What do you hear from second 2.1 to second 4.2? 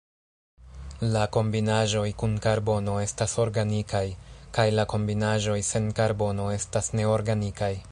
kun karbono estas organikaj,